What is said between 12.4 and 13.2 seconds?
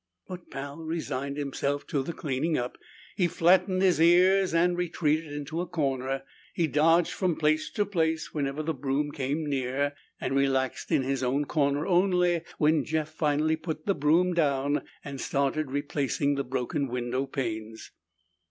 when Jeff